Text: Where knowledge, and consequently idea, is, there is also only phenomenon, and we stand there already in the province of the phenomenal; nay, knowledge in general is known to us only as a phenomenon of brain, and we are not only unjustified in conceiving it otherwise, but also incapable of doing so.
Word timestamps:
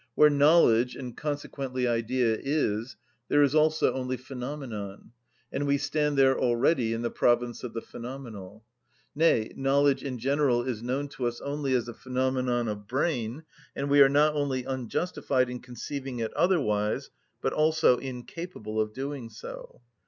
Where 0.15 0.31
knowledge, 0.31 0.95
and 0.95 1.15
consequently 1.15 1.87
idea, 1.87 2.35
is, 2.41 2.97
there 3.29 3.43
is 3.43 3.53
also 3.53 3.93
only 3.93 4.17
phenomenon, 4.17 5.11
and 5.51 5.67
we 5.67 5.77
stand 5.77 6.17
there 6.17 6.39
already 6.39 6.91
in 6.91 7.03
the 7.03 7.11
province 7.11 7.63
of 7.63 7.73
the 7.73 7.83
phenomenal; 7.83 8.63
nay, 9.13 9.53
knowledge 9.55 10.03
in 10.03 10.17
general 10.17 10.63
is 10.63 10.81
known 10.81 11.07
to 11.09 11.27
us 11.27 11.39
only 11.41 11.75
as 11.75 11.87
a 11.87 11.93
phenomenon 11.93 12.67
of 12.67 12.87
brain, 12.87 13.43
and 13.75 13.91
we 13.91 14.01
are 14.01 14.09
not 14.09 14.33
only 14.33 14.63
unjustified 14.63 15.51
in 15.51 15.59
conceiving 15.59 16.17
it 16.17 16.33
otherwise, 16.33 17.11
but 17.39 17.53
also 17.53 17.97
incapable 17.99 18.81
of 18.81 18.93
doing 18.93 19.29
so. 19.29 19.81